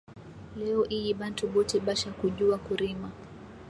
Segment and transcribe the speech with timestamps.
[0.59, 3.09] Leo iyi bantu bote basha kujuwa kurima